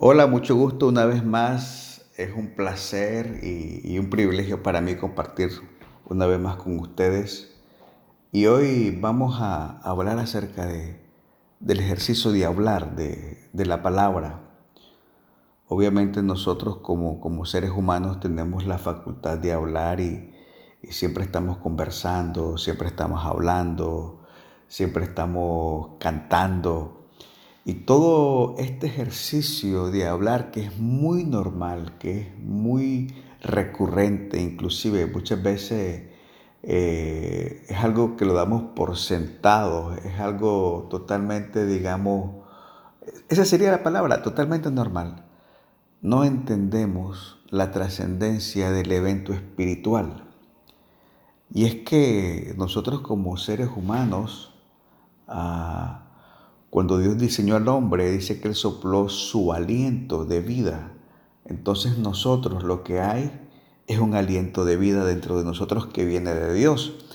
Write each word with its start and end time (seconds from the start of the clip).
Hola, 0.00 0.28
mucho 0.28 0.54
gusto 0.54 0.86
una 0.86 1.06
vez 1.06 1.24
más. 1.24 2.02
Es 2.16 2.32
un 2.32 2.54
placer 2.54 3.40
y, 3.42 3.98
un 3.98 4.10
privilegio 4.10 4.62
para 4.62 4.80
mí 4.80 4.94
compartir 4.94 5.50
una 6.04 6.24
vez 6.26 6.38
más 6.38 6.54
con 6.54 6.78
ustedes. 6.78 7.52
Y 8.30 8.46
hoy 8.46 8.96
vamos 8.96 9.40
a 9.40 9.80
hablar 9.80 10.20
acerca 10.20 10.66
de, 10.66 11.00
del 11.58 11.80
ejercicio 11.80 12.30
de 12.30 12.44
hablar, 12.44 12.94
de, 12.94 13.50
la 13.52 13.82
palabra. 13.82 14.38
Obviamente 15.66 16.22
nosotros 16.22 16.76
como, 16.76 17.18
como, 17.18 17.44
seres 17.44 17.72
humanos 17.72 18.20
tenemos 18.20 18.66
la 18.66 18.78
facultad 18.78 19.36
de 19.38 19.52
hablar 19.52 19.98
y 19.98 20.32
siempre 20.90 21.24
estamos 21.24 21.58
conversando, 21.58 22.56
siempre 22.56 22.86
estamos 22.86 23.24
hablando, 23.24 24.20
siempre 24.68 25.02
estamos 25.02 25.96
cantando 25.98 26.97
y 27.64 27.74
todo 27.74 28.54
este 28.58 28.86
ejercicio 28.86 29.90
de 29.90 30.06
hablar 30.06 30.50
que 30.50 30.64
es 30.64 30.78
muy 30.78 31.24
normal, 31.24 31.98
que 31.98 32.22
es 32.22 32.38
muy 32.38 33.14
recurrente, 33.40 34.40
inclusive 34.40 35.06
muchas 35.06 35.42
veces 35.42 36.02
eh, 36.62 37.64
es 37.68 37.76
algo 37.78 38.16
que 38.16 38.24
lo 38.24 38.34
damos 38.34 38.62
por 38.74 38.96
sentado, 38.96 39.94
es 39.94 40.18
algo 40.18 40.86
totalmente, 40.90 41.66
digamos, 41.66 42.46
esa 43.28 43.44
sería 43.44 43.70
la 43.70 43.82
palabra, 43.82 44.22
totalmente 44.22 44.70
normal. 44.70 45.24
No 46.00 46.24
entendemos 46.24 47.38
la 47.48 47.70
trascendencia 47.70 48.70
del 48.70 48.92
evento 48.92 49.32
espiritual. 49.32 50.24
Y 51.52 51.64
es 51.64 51.76
que 51.76 52.54
nosotros 52.56 53.00
como 53.00 53.36
seres 53.36 53.70
humanos, 53.74 54.54
ah, 55.26 56.07
cuando 56.70 56.98
Dios 56.98 57.18
diseñó 57.18 57.56
al 57.56 57.68
hombre, 57.68 58.10
dice 58.10 58.40
que 58.40 58.48
Él 58.48 58.54
sopló 58.54 59.08
su 59.08 59.52
aliento 59.52 60.24
de 60.24 60.40
vida. 60.40 60.92
Entonces 61.46 61.96
nosotros 61.96 62.62
lo 62.62 62.84
que 62.84 63.00
hay 63.00 63.30
es 63.86 63.98
un 63.98 64.14
aliento 64.14 64.66
de 64.66 64.76
vida 64.76 65.04
dentro 65.04 65.38
de 65.38 65.44
nosotros 65.44 65.86
que 65.86 66.04
viene 66.04 66.34
de 66.34 66.52
Dios. 66.52 67.06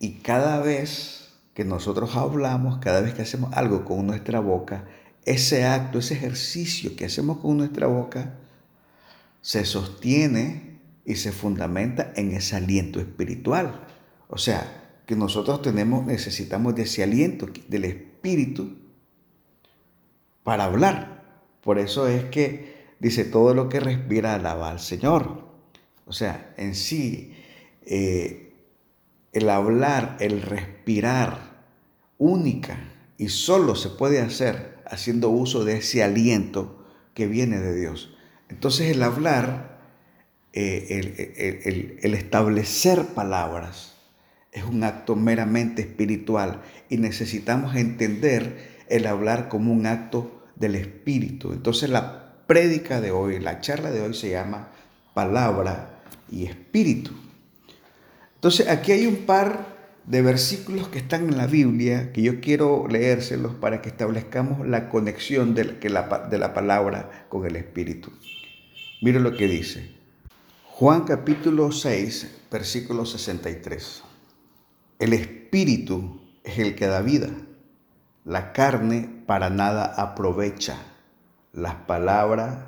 Y 0.00 0.14
cada 0.14 0.60
vez 0.60 1.30
que 1.54 1.64
nosotros 1.64 2.16
hablamos, 2.16 2.78
cada 2.78 3.00
vez 3.00 3.14
que 3.14 3.22
hacemos 3.22 3.52
algo 3.54 3.84
con 3.84 4.06
nuestra 4.06 4.40
boca, 4.40 4.86
ese 5.24 5.64
acto, 5.64 6.00
ese 6.00 6.14
ejercicio 6.14 6.96
que 6.96 7.04
hacemos 7.04 7.38
con 7.38 7.56
nuestra 7.56 7.86
boca, 7.86 8.34
se 9.40 9.64
sostiene 9.64 10.80
y 11.04 11.14
se 11.14 11.30
fundamenta 11.30 12.12
en 12.16 12.32
ese 12.32 12.56
aliento 12.56 12.98
espiritual. 12.98 13.86
O 14.28 14.38
sea, 14.38 15.00
que 15.06 15.14
nosotros 15.14 15.62
tenemos, 15.62 16.04
necesitamos 16.04 16.74
de 16.74 16.82
ese 16.82 17.04
aliento 17.04 17.46
del 17.68 17.84
Espíritu 17.84 18.85
para 20.46 20.66
hablar. 20.66 21.24
Por 21.60 21.80
eso 21.80 22.06
es 22.06 22.26
que 22.26 22.76
dice 23.00 23.24
todo 23.24 23.52
lo 23.52 23.68
que 23.68 23.80
respira 23.80 24.34
alaba 24.34 24.70
al 24.70 24.78
Señor. 24.78 25.44
O 26.06 26.12
sea, 26.12 26.54
en 26.56 26.76
sí, 26.76 27.34
eh, 27.84 28.52
el 29.32 29.50
hablar, 29.50 30.16
el 30.20 30.40
respirar 30.40 31.64
única 32.16 32.78
y 33.18 33.28
solo 33.28 33.74
se 33.74 33.88
puede 33.88 34.20
hacer 34.20 34.78
haciendo 34.86 35.30
uso 35.30 35.64
de 35.64 35.78
ese 35.78 36.04
aliento 36.04 36.86
que 37.12 37.26
viene 37.26 37.58
de 37.58 37.74
Dios. 37.74 38.16
Entonces 38.48 38.94
el 38.94 39.02
hablar, 39.02 39.80
eh, 40.52 41.98
el 42.02 42.14
establecer 42.14 43.04
palabras, 43.16 43.96
es 44.52 44.62
un 44.62 44.84
acto 44.84 45.16
meramente 45.16 45.82
espiritual 45.82 46.62
y 46.88 46.98
necesitamos 46.98 47.74
entender 47.74 48.76
el 48.88 49.06
hablar 49.06 49.48
como 49.48 49.72
un 49.72 49.86
acto 49.86 50.35
del 50.56 50.74
Espíritu. 50.74 51.52
Entonces 51.52 51.90
la 51.90 52.34
prédica 52.46 53.00
de 53.00 53.10
hoy, 53.10 53.38
la 53.40 53.60
charla 53.60 53.90
de 53.90 54.00
hoy 54.00 54.14
se 54.14 54.30
llama 54.30 54.68
palabra 55.14 56.00
y 56.30 56.44
espíritu. 56.44 57.12
Entonces 58.34 58.68
aquí 58.68 58.92
hay 58.92 59.06
un 59.06 59.26
par 59.26 59.76
de 60.04 60.22
versículos 60.22 60.88
que 60.88 60.98
están 60.98 61.28
en 61.28 61.36
la 61.36 61.46
Biblia 61.46 62.12
que 62.12 62.22
yo 62.22 62.40
quiero 62.40 62.86
leérselos 62.88 63.54
para 63.54 63.82
que 63.82 63.88
establezcamos 63.88 64.66
la 64.66 64.88
conexión 64.88 65.54
de 65.54 65.64
la, 65.88 66.28
de 66.30 66.38
la 66.38 66.54
palabra 66.54 67.26
con 67.28 67.44
el 67.46 67.56
espíritu. 67.56 68.12
Mira 69.02 69.18
lo 69.20 69.36
que 69.36 69.48
dice. 69.48 69.90
Juan 70.64 71.04
capítulo 71.04 71.72
6, 71.72 72.30
versículo 72.50 73.06
63. 73.06 74.02
El 74.98 75.12
espíritu 75.12 76.20
es 76.44 76.58
el 76.58 76.74
que 76.74 76.86
da 76.86 77.00
vida 77.00 77.30
la 78.26 78.52
carne 78.52 79.15
para 79.26 79.50
nada 79.50 79.84
aprovecha. 79.96 80.76
Las 81.52 81.74
palabras 81.74 82.66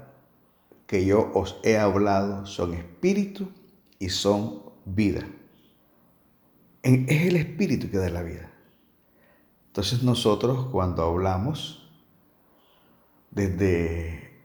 que 0.86 1.04
yo 1.04 1.30
os 1.34 1.60
he 1.62 1.78
hablado 1.78 2.46
son 2.46 2.74
espíritu 2.74 3.48
y 3.98 4.08
son 4.08 4.62
vida. 4.84 5.26
Es 6.82 7.26
el 7.26 7.36
espíritu 7.36 7.90
que 7.90 7.98
da 7.98 8.08
la 8.08 8.22
vida. 8.22 8.50
Entonces 9.66 10.02
nosotros 10.02 10.66
cuando 10.72 11.02
hablamos 11.04 11.90
desde 13.30 14.40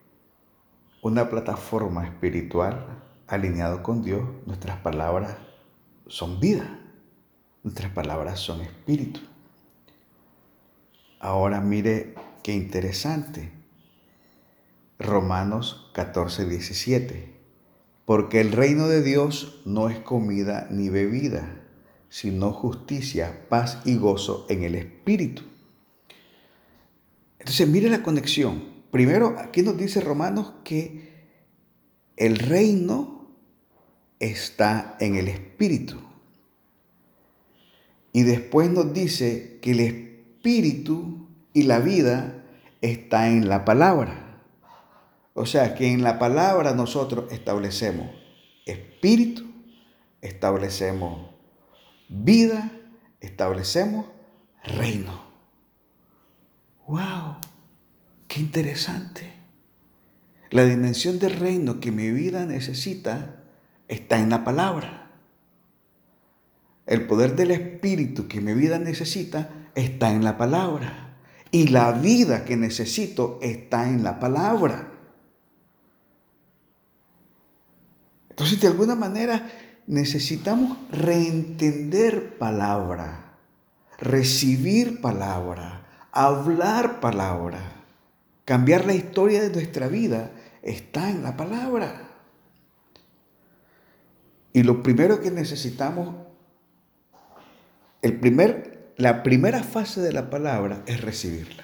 una 1.01 1.29
plataforma 1.29 2.05
espiritual 2.05 2.85
alineado 3.27 3.81
con 3.81 4.03
Dios, 4.03 4.23
nuestras 4.45 4.77
palabras 4.77 5.37
son 6.07 6.39
vida. 6.39 6.79
Nuestras 7.63 7.91
palabras 7.93 8.39
son 8.39 8.61
espíritu. 8.61 9.21
Ahora 11.23 11.61
mire 11.61 12.15
qué 12.43 12.51
interesante. 12.51 13.49
Romanos 14.99 15.89
14, 15.93 16.49
17. 16.49 17.33
Porque 18.03 18.41
el 18.41 18.51
reino 18.51 18.89
de 18.89 19.01
Dios 19.01 19.61
no 19.63 19.87
es 19.87 19.99
comida 19.99 20.67
ni 20.69 20.89
bebida, 20.89 21.61
sino 22.09 22.51
justicia, 22.51 23.45
paz 23.47 23.79
y 23.85 23.95
gozo 23.95 24.45
en 24.49 24.63
el 24.63 24.75
Espíritu. 24.75 25.43
Entonces, 27.39 27.69
mire 27.69 27.89
la 27.89 28.03
conexión. 28.03 28.61
Primero, 28.91 29.37
aquí 29.39 29.61
nos 29.61 29.77
dice 29.77 30.01
Romanos 30.01 30.51
que 30.65 31.09
el 32.17 32.37
reino 32.37 33.31
está 34.19 34.97
en 34.99 35.15
el 35.15 35.29
Espíritu. 35.29 36.01
Y 38.11 38.23
después 38.23 38.69
nos 38.69 38.93
dice 38.93 39.59
que 39.61 39.71
el 39.71 39.79
Espíritu 39.79 40.12
espíritu 40.43 41.29
y 41.53 41.63
la 41.63 41.79
vida 41.79 42.43
está 42.81 43.29
en 43.29 43.47
la 43.47 43.63
palabra. 43.63 44.41
O 45.33 45.45
sea 45.45 45.73
que 45.73 45.93
en 45.93 46.03
la 46.03 46.19
palabra 46.19 46.73
nosotros 46.73 47.31
establecemos 47.31 48.09
espíritu, 48.65 49.49
establecemos 50.21 51.29
vida, 52.09 52.71
establecemos 53.21 54.07
reino. 54.65 55.23
¡Wow! 56.87 57.37
¡Qué 58.27 58.41
interesante! 58.41 59.31
La 60.49 60.65
dimensión 60.65 61.19
del 61.19 61.39
reino 61.39 61.79
que 61.79 61.93
mi 61.93 62.11
vida 62.11 62.45
necesita 62.45 63.45
está 63.87 64.19
en 64.19 64.29
la 64.29 64.43
palabra. 64.43 65.09
El 66.85 67.07
poder 67.07 67.37
del 67.37 67.51
espíritu 67.51 68.27
que 68.27 68.41
mi 68.41 68.53
vida 68.53 68.77
necesita 68.77 69.62
está 69.75 70.11
en 70.11 70.23
la 70.23 70.37
palabra. 70.37 71.17
Y 71.51 71.67
la 71.67 71.91
vida 71.91 72.45
que 72.45 72.57
necesito 72.57 73.39
está 73.41 73.87
en 73.87 74.03
la 74.03 74.19
palabra. 74.19 74.89
Entonces, 78.29 78.59
de 78.59 78.67
alguna 78.67 78.95
manera, 78.95 79.47
necesitamos 79.85 80.77
reentender 80.91 82.37
palabra, 82.37 83.35
recibir 83.99 85.01
palabra, 85.01 85.85
hablar 86.11 86.99
palabra. 86.99 87.83
Cambiar 88.45 88.85
la 88.85 88.93
historia 88.93 89.41
de 89.41 89.51
nuestra 89.51 89.87
vida 89.87 90.31
está 90.63 91.09
en 91.09 91.23
la 91.23 91.37
palabra. 91.37 92.09
Y 94.51 94.63
lo 94.63 94.83
primero 94.83 95.21
que 95.21 95.31
necesitamos, 95.31 96.15
el 98.01 98.19
primer 98.19 98.72
la 98.97 99.23
primera 99.23 99.63
fase 99.63 100.01
de 100.01 100.13
la 100.13 100.29
palabra 100.29 100.83
es 100.85 101.01
recibirla. 101.01 101.63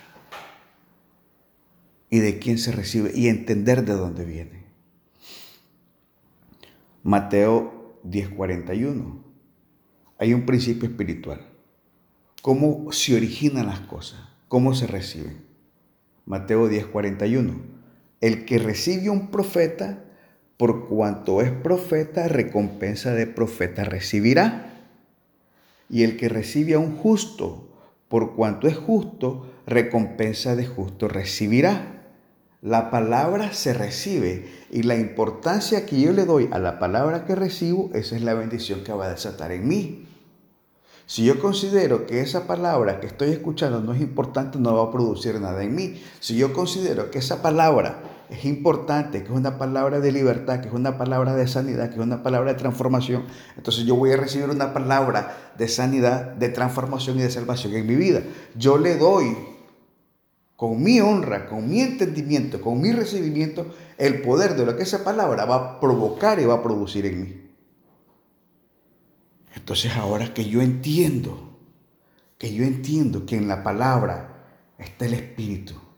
Y 2.09 2.19
de 2.19 2.39
quién 2.39 2.57
se 2.57 2.71
recibe 2.71 3.11
y 3.13 3.27
entender 3.27 3.85
de 3.85 3.93
dónde 3.93 4.25
viene. 4.25 4.65
Mateo 7.03 7.99
10:41. 8.03 9.23
Hay 10.17 10.33
un 10.33 10.45
principio 10.45 10.89
espiritual. 10.89 11.41
¿Cómo 12.41 12.91
se 12.91 13.15
originan 13.15 13.67
las 13.67 13.81
cosas? 13.81 14.19
¿Cómo 14.47 14.73
se 14.73 14.87
reciben? 14.87 15.45
Mateo 16.25 16.67
10:41. 16.67 17.61
El 18.21 18.45
que 18.45 18.57
recibe 18.57 19.09
un 19.09 19.29
profeta, 19.29 20.03
por 20.57 20.87
cuanto 20.89 21.41
es 21.41 21.51
profeta, 21.51 22.27
recompensa 22.27 23.13
de 23.13 23.27
profeta 23.27 23.83
recibirá 23.83 24.68
y 25.89 26.03
el 26.03 26.17
que 26.17 26.29
recibe 26.29 26.75
a 26.75 26.79
un 26.79 26.95
justo, 26.95 27.67
por 28.07 28.35
cuanto 28.35 28.67
es 28.67 28.77
justo, 28.77 29.47
recompensa 29.65 30.55
de 30.55 30.65
justo 30.65 31.07
recibirá. 31.07 31.95
La 32.61 32.91
palabra 32.91 33.53
se 33.53 33.73
recibe 33.73 34.49
y 34.69 34.83
la 34.83 34.97
importancia 34.97 35.85
que 35.85 36.01
yo 36.01 36.11
le 36.11 36.25
doy 36.25 36.49
a 36.51 36.59
la 36.59 36.77
palabra 36.77 37.25
que 37.25 37.35
recibo, 37.35 37.89
esa 37.93 38.15
es 38.15 38.21
la 38.21 38.33
bendición 38.33 38.83
que 38.83 38.91
va 38.91 39.05
a 39.05 39.11
desatar 39.11 39.51
en 39.51 39.67
mí. 39.67 40.05
Si 41.05 41.23
yo 41.23 41.39
considero 41.39 42.05
que 42.05 42.21
esa 42.21 42.45
palabra 42.45 42.99
que 42.99 43.07
estoy 43.07 43.31
escuchando 43.31 43.79
no 43.81 43.93
es 43.93 44.01
importante, 44.01 44.59
no 44.59 44.75
va 44.75 44.83
a 44.83 44.91
producir 44.91 45.39
nada 45.39 45.63
en 45.63 45.73
mí. 45.73 46.03
Si 46.19 46.35
yo 46.35 46.53
considero 46.53 47.09
que 47.09 47.17
esa 47.17 47.41
palabra 47.41 48.18
es 48.29 48.45
importante, 48.45 49.23
que 49.23 49.29
es 49.29 49.35
una 49.35 49.57
palabra 49.57 49.99
de 49.99 50.11
libertad, 50.11 50.61
que 50.61 50.67
es 50.67 50.73
una 50.73 50.97
palabra 50.97 51.35
de 51.35 51.47
sanidad, 51.47 51.89
que 51.89 51.95
es 51.95 52.01
una 52.01 52.21
palabra 52.21 52.53
de 52.53 52.59
transformación, 52.59 53.25
entonces 53.57 53.85
yo 53.85 53.95
voy 53.95 54.11
a 54.11 54.17
recibir 54.17 54.49
una 54.49 54.73
palabra 54.73 55.53
de 55.57 55.67
sanidad, 55.67 56.33
de 56.33 56.49
transformación 56.49 57.17
y 57.17 57.23
de 57.23 57.31
salvación 57.31 57.73
en 57.73 57.87
mi 57.87 57.95
vida. 57.95 58.21
Yo 58.55 58.77
le 58.77 58.97
doy 58.97 59.35
con 60.55 60.83
mi 60.83 60.99
honra, 60.99 61.47
con 61.47 61.67
mi 61.67 61.81
entendimiento, 61.81 62.61
con 62.61 62.79
mi 62.79 62.91
recibimiento, 62.91 63.73
el 63.97 64.21
poder 64.21 64.55
de 64.55 64.65
lo 64.65 64.77
que 64.77 64.83
esa 64.83 65.03
palabra 65.03 65.45
va 65.45 65.55
a 65.55 65.79
provocar 65.79 66.39
y 66.39 66.45
va 66.45 66.55
a 66.55 66.63
producir 66.63 67.05
en 67.05 67.21
mí. 67.21 67.49
Entonces 69.55 69.95
ahora 69.95 70.33
que 70.33 70.45
yo 70.45 70.61
entiendo, 70.61 71.57
que 72.37 72.53
yo 72.53 72.63
entiendo 72.63 73.25
que 73.25 73.37
en 73.37 73.47
la 73.47 73.63
palabra 73.63 74.45
está 74.77 75.05
el 75.05 75.13
Espíritu, 75.15 75.88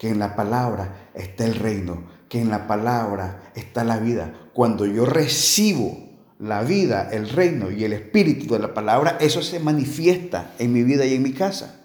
que 0.00 0.08
en 0.08 0.18
la 0.18 0.34
palabra 0.34 1.10
está 1.12 1.44
el 1.44 1.56
reino, 1.56 2.04
que 2.30 2.40
en 2.40 2.48
la 2.48 2.66
palabra 2.66 3.52
está 3.54 3.84
la 3.84 3.98
vida. 3.98 4.32
Cuando 4.54 4.86
yo 4.86 5.04
recibo 5.04 5.94
la 6.38 6.62
vida, 6.62 7.10
el 7.12 7.28
reino 7.28 7.70
y 7.70 7.84
el 7.84 7.92
espíritu 7.92 8.54
de 8.54 8.60
la 8.60 8.72
palabra, 8.72 9.18
eso 9.20 9.42
se 9.42 9.60
manifiesta 9.60 10.54
en 10.58 10.72
mi 10.72 10.84
vida 10.84 11.04
y 11.04 11.16
en 11.16 11.22
mi 11.22 11.34
casa. 11.34 11.82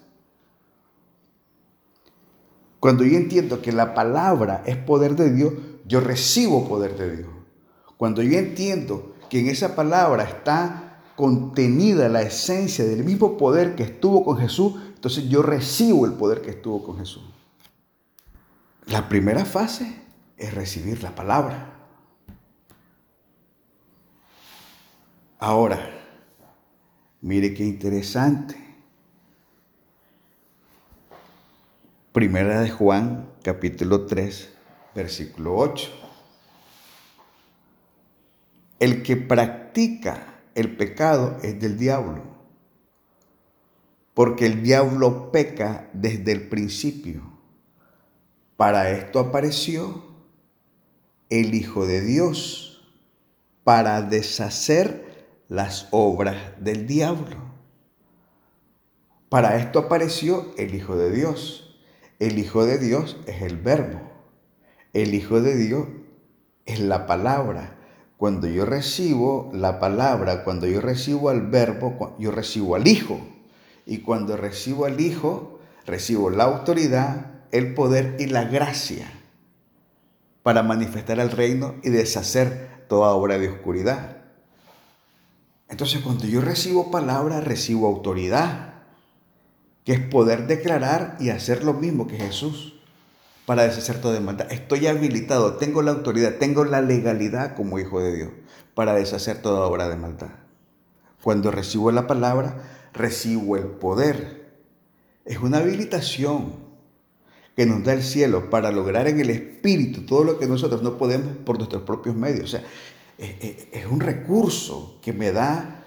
Cuando 2.79 3.03
yo 3.03 3.17
entiendo 3.17 3.62
que 3.62 3.73
la 3.73 3.94
palabra 3.94 4.63
es 4.65 4.77
poder 4.77 5.18
de 5.18 5.33
Dios, 5.33 5.53
yo 5.85 6.00
recibo 6.00 6.69
poder 6.69 6.95
de 6.97 7.18
Dios. 7.18 7.29
Cuando 7.97 8.21
yo 8.21 8.39
entiendo 8.39 9.13
que 9.29 9.41
en 9.41 9.47
esa 9.50 9.75
palabra 9.75 10.23
está 10.23 11.01
contenida 11.18 12.07
la 12.07 12.21
esencia 12.21 12.85
del 12.85 13.03
mismo 13.03 13.35
poder 13.35 13.75
que 13.75 13.83
estuvo 13.83 14.23
con 14.23 14.38
Jesús, 14.38 14.75
entonces 14.95 15.27
yo 15.27 15.41
recibo 15.41 16.06
el 16.06 16.13
poder 16.13 16.41
que 16.41 16.51
estuvo 16.51 16.81
con 16.81 16.97
Jesús. 16.97 17.34
La 18.87 19.09
primera 19.09 19.45
fase 19.45 19.99
es 20.37 20.53
recibir 20.53 21.01
la 21.01 21.15
palabra. 21.15 21.73
Ahora, 25.39 25.89
mire 27.21 27.55
qué 27.55 27.63
interesante. 27.63 28.55
Primera 32.11 32.61
de 32.61 32.69
Juan, 32.69 33.27
capítulo 33.41 34.05
3, 34.05 34.53
versículo 34.93 35.57
8. 35.57 35.91
El 38.79 39.01
que 39.01 39.17
practica 39.17 40.35
el 40.53 40.77
pecado 40.77 41.39
es 41.41 41.59
del 41.59 41.77
diablo, 41.77 42.21
porque 44.13 44.45
el 44.45 44.61
diablo 44.61 45.31
peca 45.31 45.89
desde 45.93 46.31
el 46.33 46.47
principio. 46.47 47.34
Para 48.57 48.92
esto 48.92 49.19
apareció 49.19 50.04
el 51.30 51.54
Hijo 51.54 51.86
de 51.86 52.02
Dios, 52.02 52.72
para 53.66 54.02
deshacer 54.04 55.25
las 55.48 55.88
obras 55.92 56.38
del 56.60 56.88
diablo. 56.88 57.36
Para 59.28 59.57
esto 59.57 59.80
apareció 59.80 60.54
el 60.57 60.75
Hijo 60.75 60.96
de 60.96 61.12
Dios. 61.12 61.78
El 62.19 62.38
Hijo 62.40 62.63
de 62.66 62.78
Dios 62.78 63.18
es 63.25 63.42
el 63.42 63.57
verbo. 63.57 64.00
El 64.94 65.13
Hijo 65.13 65.42
de 65.42 65.57
Dios 65.57 65.88
es 66.66 66.80
la 66.80 67.07
palabra. 67.07 67.78
Cuando 68.18 68.48
yo 68.48 68.66
recibo 68.66 69.50
la 69.52 69.80
palabra, 69.80 70.46
cuando 70.46 70.68
yo 70.68 70.80
recibo 70.80 71.30
al 71.30 71.48
verbo, 71.48 72.16
yo 72.18 72.31
recibo 72.31 72.75
al 72.75 72.88
Hijo. 72.88 73.19
Y 73.86 73.98
cuando 74.00 74.38
recibo 74.38 74.86
al 74.86 75.02
Hijo, 75.02 75.60
recibo 75.86 76.30
la 76.30 76.46
autoridad, 76.46 77.34
el 77.57 77.74
poder 77.74 78.16
y 78.19 78.28
la 78.28 78.44
gracia 78.44 79.07
para 80.44 80.62
manifestar 80.62 81.19
el 81.19 81.31
reino 81.31 81.75
y 81.84 81.90
deshacer 81.90 82.86
toda 82.88 83.12
obra 83.12 83.38
de 83.40 83.50
oscuridad. 83.50 84.18
Entonces 85.69 86.02
cuando 86.02 86.25
yo 86.25 86.42
recibo 86.42 86.92
palabra, 86.92 87.42
recibo 87.42 87.88
autoridad, 87.88 88.74
que 89.84 89.94
es 89.94 90.00
poder 90.00 90.48
declarar 90.48 91.16
y 91.19 91.30
hacer 91.30 91.63
lo 91.63 91.74
mismo 91.74 92.07
que 92.07 92.18
Jesús 92.18 92.75
para 93.46 93.63
deshacer 93.63 94.02
toda 94.02 94.19
maldad. 94.19 94.52
Estoy 94.52 94.88
habilitado, 94.88 95.56
tengo 95.56 95.81
la 95.81 95.92
autoridad, 95.92 96.36
tengo 96.40 96.66
la 96.66 96.81
legalidad 96.81 97.56
como 97.56 97.80
hijo 97.80 98.00
de 98.00 98.16
Dios 98.16 98.30
para 98.74 98.96
deshacer 98.96 99.42
toda 99.42 99.66
obra 99.66 99.88
de 99.88 99.96
maldad. 99.96 100.31
Cuando 101.24 101.52
recibo 101.52 101.92
la 101.92 102.07
palabra, 102.07 102.90
recibo 102.94 103.56
el 103.56 103.66
poder. 103.66 104.60
Es 105.24 105.40
una 105.40 105.60
habilitación 105.60 106.64
que 107.56 107.66
nos 107.66 107.84
da 107.84 107.94
el 107.94 108.04
cielo 108.04 108.50
para 108.50 108.72
lograr 108.72 109.07
en 109.07 109.19
el 109.19 109.30
Espíritu 109.30 110.06
todo 110.06 110.24
lo 110.24 110.38
que 110.38 110.46
nosotros 110.46 110.84
no 110.84 110.98
podemos 110.98 111.38
por 111.46 111.57
nuestros 111.57 111.84
propios 111.84 112.16
medios. 112.16 112.44
O 112.44 112.48
sea, 112.48 112.63
es 113.18 113.86
un 113.90 114.02
recurso 114.02 115.00
que 115.02 115.13
me 115.13 115.31
da 115.31 115.86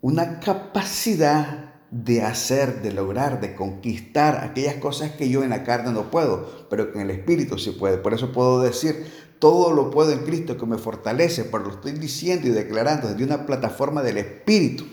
una 0.00 0.38
capacidad 0.38 1.74
de 1.90 2.22
hacer, 2.22 2.82
de 2.82 2.92
lograr, 2.92 3.40
de 3.40 3.56
conquistar 3.56 4.44
aquellas 4.44 4.76
cosas 4.76 5.12
que 5.12 5.28
yo 5.28 5.42
en 5.42 5.50
la 5.50 5.64
carne 5.64 5.90
no 5.90 6.10
puedo, 6.10 6.66
pero 6.70 6.92
que 6.92 7.00
en 7.00 7.10
el 7.10 7.10
Espíritu 7.10 7.58
sí 7.58 7.72
puede. 7.72 7.98
Por 7.98 8.14
eso 8.14 8.30
puedo 8.30 8.60
decir, 8.60 9.10
todo 9.40 9.72
lo 9.72 9.90
puedo 9.90 10.12
en 10.12 10.20
Cristo 10.20 10.56
que 10.56 10.66
me 10.66 10.78
fortalece, 10.78 11.44
pero 11.44 11.64
lo 11.64 11.70
estoy 11.70 11.92
diciendo 11.92 12.46
y 12.46 12.50
declarando 12.50 13.08
desde 13.08 13.24
una 13.24 13.44
plataforma 13.44 14.02
del 14.02 14.18
Espíritu. 14.18 14.86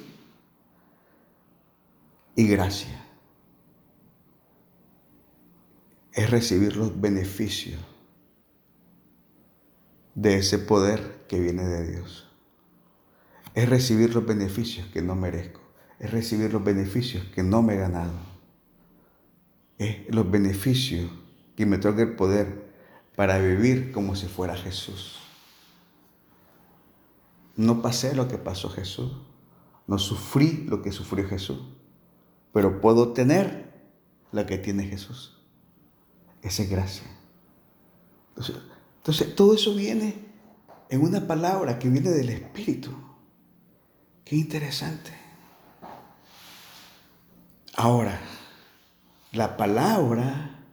Y 2.36 2.48
gracia 2.48 3.05
es 6.16 6.32
recibir 6.32 6.76
los 6.76 7.00
beneficios 7.00 7.80
de 10.16 10.38
ese 10.38 10.58
poder 10.58 11.26
que 11.28 11.40
viene 11.40 11.66
de 11.66 11.92
Dios. 11.92 12.28
Es 13.54 13.70
recibir 13.70 14.16
los 14.16 14.26
beneficios 14.26 14.88
que 14.88 15.04
no 15.04 15.16
merezco 15.16 15.66
es 16.00 16.12
recibir 16.12 16.52
los 16.52 16.64
beneficios 16.64 17.24
que 17.34 17.44
no 17.44 17.62
me 17.62 17.76
he 17.76 17.78
ganado. 17.78 18.14
Es 19.78 20.14
los 20.14 20.30
beneficios 20.30 21.10
que 21.56 21.66
me 21.66 21.78
toca 21.78 22.02
el 22.02 22.16
poder 22.16 22.74
para 23.16 23.38
vivir 23.40 23.92
como 23.92 24.16
si 24.16 24.28
fuera 24.28 24.56
Jesús. 24.56 25.20
No 27.56 27.82
pasé 27.82 28.14
lo 28.16 28.28
que 28.28 28.38
pasó 28.38 28.70
Jesús, 28.70 29.14
no 29.88 29.98
sufrí 29.98 30.66
lo 30.68 30.82
que 30.82 30.92
sufrió 30.92 31.28
Jesús, 31.28 31.60
pero 32.52 32.82
puedo 32.82 33.14
tener 33.14 33.74
lo 34.34 34.46
que 34.46 34.58
tiene 34.58 34.86
Jesús. 34.86 35.35
Esa 36.46 36.62
es 36.62 36.70
gracia. 36.70 37.08
Entonces, 38.30 38.56
entonces, 38.98 39.36
todo 39.36 39.56
eso 39.56 39.74
viene 39.74 40.14
en 40.90 41.02
una 41.02 41.26
palabra 41.26 41.80
que 41.80 41.90
viene 41.90 42.12
del 42.12 42.30
Espíritu. 42.30 42.92
Qué 44.24 44.36
interesante. 44.36 45.12
Ahora, 47.76 48.20
la 49.32 49.58
palabra 49.58 50.64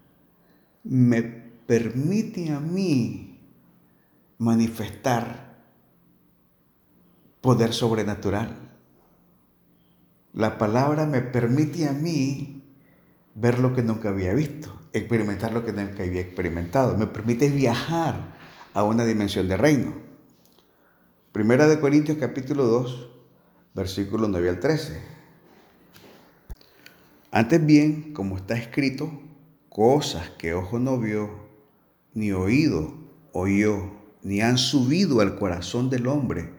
me 0.84 1.22
permite 1.22 2.52
a 2.52 2.60
mí 2.60 3.40
manifestar 4.36 5.56
poder 7.40 7.72
sobrenatural. 7.72 8.56
La 10.34 10.58
palabra 10.58 11.06
me 11.06 11.22
permite 11.22 11.88
a 11.88 11.92
mí 11.92 12.61
ver 13.34 13.58
lo 13.58 13.74
que 13.74 13.82
nunca 13.82 14.10
había 14.10 14.34
visto, 14.34 14.72
experimentar 14.92 15.52
lo 15.52 15.64
que 15.64 15.72
nunca 15.72 16.02
había 16.02 16.20
experimentado. 16.20 16.96
Me 16.96 17.06
permite 17.06 17.48
viajar 17.48 18.34
a 18.74 18.84
una 18.84 19.04
dimensión 19.04 19.48
de 19.48 19.56
reino. 19.56 19.94
Primera 21.32 21.66
de 21.66 21.80
Corintios 21.80 22.18
capítulo 22.18 22.64
2, 22.64 23.08
versículo 23.74 24.28
9 24.28 24.48
al 24.50 24.60
13. 24.60 25.00
Antes 27.30 27.64
bien, 27.64 28.12
como 28.12 28.36
está 28.36 28.54
escrito, 28.54 29.10
cosas 29.70 30.28
que 30.30 30.52
ojo 30.52 30.78
no 30.78 30.98
vio, 30.98 31.48
ni 32.12 32.32
oído 32.32 32.94
oyó, 33.32 33.90
ni 34.22 34.42
han 34.42 34.58
subido 34.58 35.22
al 35.22 35.38
corazón 35.38 35.88
del 35.88 36.06
hombre, 36.06 36.52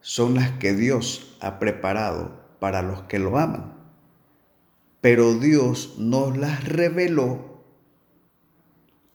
son 0.00 0.34
las 0.34 0.50
que 0.58 0.74
Dios 0.74 1.36
ha 1.40 1.60
preparado 1.60 2.44
para 2.58 2.82
los 2.82 3.02
que 3.02 3.20
lo 3.20 3.38
aman. 3.38 3.75
Pero 5.00 5.34
Dios 5.34 5.96
nos 5.98 6.36
las 6.36 6.64
reveló 6.64 7.62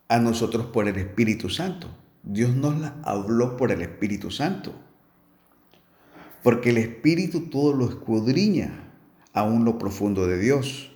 a 0.07 0.19
nosotros 0.19 0.67
por 0.67 0.87
el 0.87 0.97
Espíritu 0.97 1.49
Santo. 1.49 1.89
Dios 2.23 2.55
nos 2.55 2.79
las 2.79 2.93
habló 3.03 3.57
por 3.57 3.71
el 3.71 3.81
Espíritu 3.81 4.31
Santo. 4.31 4.73
Porque 6.43 6.69
el 6.69 6.77
Espíritu 6.77 7.49
todo 7.49 7.73
lo 7.73 7.89
escudriña 7.89 8.91
aún 9.33 9.65
lo 9.65 9.77
profundo 9.77 10.27
de 10.27 10.39
Dios 10.39 10.91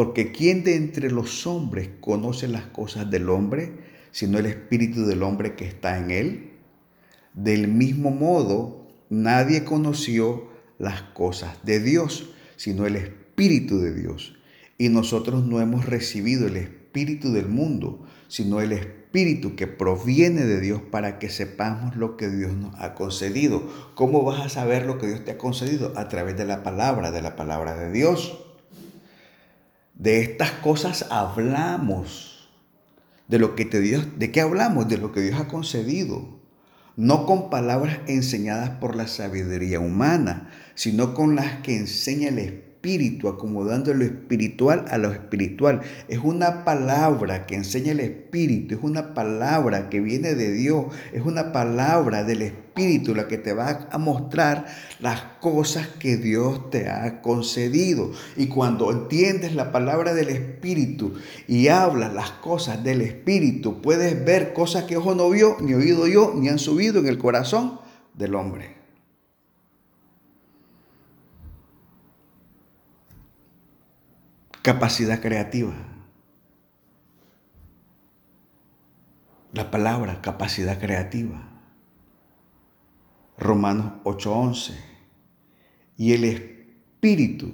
porque 0.00 0.32
¿quién 0.32 0.64
de 0.64 0.76
entre 0.76 1.10
los 1.10 1.46
hombres 1.46 1.90
conoce 2.00 2.48
las 2.48 2.64
cosas 2.64 3.10
del 3.10 3.28
hombre? 3.28 3.90
sino 4.12 4.38
el 4.38 4.46
espíritu 4.46 5.04
del 5.04 5.22
hombre 5.22 5.56
que 5.56 5.66
está 5.66 5.98
en 5.98 6.10
él? 6.10 6.52
Del 7.34 7.68
mismo 7.68 8.10
modo, 8.10 8.88
nadie 9.10 9.62
conoció 9.62 10.48
las 10.78 11.02
cosas 11.02 11.58
de 11.64 11.80
Dios, 11.80 12.30
sino 12.56 12.86
el 12.86 12.96
espíritu 12.96 13.19
de 13.48 13.94
Dios. 13.94 14.36
Y 14.76 14.90
nosotros 14.90 15.46
no 15.46 15.60
hemos 15.60 15.86
recibido 15.86 16.46
el 16.46 16.58
espíritu 16.58 17.32
del 17.32 17.48
mundo, 17.48 18.06
sino 18.28 18.60
el 18.60 18.72
espíritu 18.72 19.56
que 19.56 19.66
proviene 19.66 20.42
de 20.44 20.60
Dios 20.60 20.82
para 20.82 21.18
que 21.18 21.30
sepamos 21.30 21.96
lo 21.96 22.18
que 22.18 22.28
Dios 22.28 22.52
nos 22.52 22.78
ha 22.78 22.94
concedido. 22.94 23.66
¿Cómo 23.94 24.24
vas 24.24 24.40
a 24.40 24.48
saber 24.50 24.84
lo 24.84 24.98
que 24.98 25.06
Dios 25.06 25.24
te 25.24 25.30
ha 25.30 25.38
concedido? 25.38 25.94
A 25.96 26.08
través 26.08 26.36
de 26.36 26.44
la 26.44 26.62
palabra, 26.62 27.10
de 27.10 27.22
la 27.22 27.34
palabra 27.34 27.76
de 27.76 27.90
Dios. 27.90 28.38
De 29.94 30.20
estas 30.20 30.50
cosas 30.50 31.06
hablamos. 31.10 32.50
De 33.26 33.38
lo 33.38 33.54
que 33.54 33.64
te 33.64 33.80
Dios, 33.80 34.18
¿de 34.18 34.32
qué 34.32 34.42
hablamos? 34.42 34.88
De 34.88 34.98
lo 34.98 35.12
que 35.12 35.20
Dios 35.22 35.40
ha 35.40 35.48
concedido. 35.48 36.40
No 36.96 37.24
con 37.24 37.48
palabras 37.48 38.00
enseñadas 38.06 38.70
por 38.80 38.96
la 38.96 39.06
sabiduría 39.06 39.80
humana, 39.80 40.50
sino 40.74 41.14
con 41.14 41.36
las 41.36 41.62
que 41.62 41.76
enseña 41.76 42.28
el 42.28 42.38
Espíritu 42.38 42.69
espíritu, 42.80 43.28
acomodando 43.28 43.92
lo 43.92 44.04
espiritual 44.04 44.86
a 44.88 44.96
lo 44.96 45.12
espiritual. 45.12 45.82
Es 46.08 46.20
una 46.20 46.64
palabra 46.64 47.44
que 47.44 47.54
enseña 47.54 47.92
el 47.92 48.00
espíritu, 48.00 48.74
es 48.74 48.80
una 48.82 49.12
palabra 49.12 49.90
que 49.90 50.00
viene 50.00 50.34
de 50.34 50.50
Dios, 50.50 50.86
es 51.12 51.20
una 51.22 51.52
palabra 51.52 52.24
del 52.24 52.40
espíritu 52.40 53.14
la 53.14 53.28
que 53.28 53.36
te 53.36 53.52
va 53.52 53.86
a 53.90 53.98
mostrar 53.98 54.64
las 54.98 55.20
cosas 55.40 55.88
que 55.98 56.16
Dios 56.16 56.70
te 56.70 56.88
ha 56.88 57.20
concedido. 57.20 58.12
Y 58.38 58.46
cuando 58.46 58.90
entiendes 58.90 59.54
la 59.54 59.72
palabra 59.72 60.14
del 60.14 60.30
espíritu 60.30 61.12
y 61.46 61.68
hablas 61.68 62.14
las 62.14 62.30
cosas 62.30 62.82
del 62.82 63.02
espíritu, 63.02 63.82
puedes 63.82 64.24
ver 64.24 64.54
cosas 64.54 64.84
que 64.84 64.96
ojo 64.96 65.14
no 65.14 65.28
vio, 65.28 65.58
ni 65.60 65.74
oído 65.74 66.06
yo, 66.06 66.32
ni 66.34 66.48
han 66.48 66.58
subido 66.58 66.98
en 67.00 67.08
el 67.08 67.18
corazón 67.18 67.78
del 68.14 68.34
hombre. 68.34 68.79
Capacidad 74.62 75.22
creativa. 75.22 75.72
La 79.54 79.70
palabra 79.70 80.20
capacidad 80.20 80.78
creativa. 80.78 81.48
Romanos 83.38 83.92
8:11. 84.04 84.74
Y 85.96 86.12
el 86.12 86.24
espíritu 86.24 87.52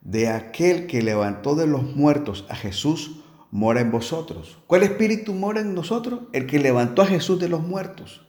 de 0.00 0.30
aquel 0.30 0.86
que 0.86 1.02
levantó 1.02 1.56
de 1.56 1.66
los 1.66 1.94
muertos 1.94 2.46
a 2.48 2.56
Jesús 2.56 3.20
mora 3.50 3.82
en 3.82 3.90
vosotros. 3.90 4.56
¿Cuál 4.66 4.84
espíritu 4.84 5.34
mora 5.34 5.60
en 5.60 5.74
nosotros? 5.74 6.22
El 6.32 6.46
que 6.46 6.58
levantó 6.58 7.02
a 7.02 7.06
Jesús 7.06 7.38
de 7.38 7.50
los 7.50 7.60
muertos. 7.60 8.26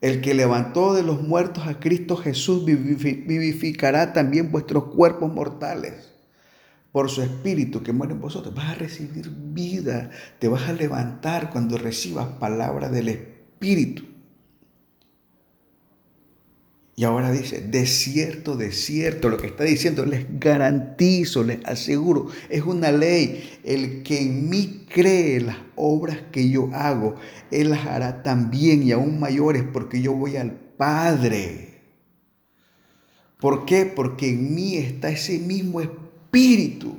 El 0.00 0.20
que 0.20 0.32
levantó 0.32 0.94
de 0.94 1.02
los 1.02 1.22
muertos 1.22 1.66
a 1.66 1.80
Cristo 1.80 2.16
Jesús 2.16 2.64
vivificará 2.64 4.12
también 4.12 4.52
vuestros 4.52 4.84
cuerpos 4.94 5.32
mortales 5.32 6.13
por 6.94 7.10
su 7.10 7.22
espíritu 7.22 7.82
que 7.82 7.92
muere 7.92 8.12
en 8.12 8.20
vosotros. 8.20 8.54
Vas 8.54 8.70
a 8.70 8.74
recibir 8.76 9.28
vida, 9.28 10.10
te 10.38 10.46
vas 10.46 10.68
a 10.68 10.72
levantar 10.72 11.50
cuando 11.50 11.76
recibas 11.76 12.38
palabra 12.38 12.88
del 12.88 13.08
espíritu. 13.08 14.04
Y 16.94 17.02
ahora 17.02 17.32
dice, 17.32 17.62
desierto, 17.62 18.56
desierto, 18.56 19.28
lo 19.28 19.38
que 19.38 19.48
está 19.48 19.64
diciendo, 19.64 20.06
les 20.06 20.38
garantizo, 20.38 21.42
les 21.42 21.64
aseguro, 21.64 22.28
es 22.48 22.62
una 22.62 22.92
ley. 22.92 23.58
El 23.64 24.04
que 24.04 24.20
en 24.20 24.48
mí 24.48 24.86
cree 24.88 25.40
las 25.40 25.56
obras 25.74 26.18
que 26.30 26.48
yo 26.48 26.70
hago, 26.72 27.16
Él 27.50 27.70
las 27.70 27.86
hará 27.86 28.22
también 28.22 28.84
y 28.84 28.92
aún 28.92 29.18
mayores 29.18 29.64
porque 29.64 30.00
yo 30.00 30.12
voy 30.12 30.36
al 30.36 30.52
Padre. 30.52 31.80
¿Por 33.40 33.64
qué? 33.66 33.84
Porque 33.84 34.28
en 34.28 34.54
mí 34.54 34.76
está 34.76 35.08
ese 35.08 35.40
mismo 35.40 35.80
espíritu 35.80 36.03
espíritu 36.34 36.96